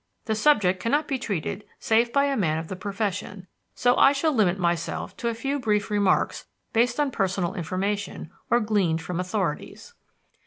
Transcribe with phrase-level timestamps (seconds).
[0.25, 4.33] The subject cannot be treated save by a man of the profession, so I shall
[4.33, 9.93] limit myself to a few brief remarks based on personal information, or gleaned from authorities.